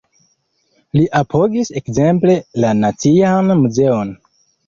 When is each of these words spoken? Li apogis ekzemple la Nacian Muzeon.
Li 0.99 1.03
apogis 1.19 1.69
ekzemple 1.81 2.37
la 2.65 2.73
Nacian 2.79 3.55
Muzeon. 3.63 4.17